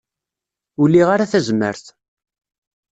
[0.81, 1.85] Ur liɣ ara tazmert.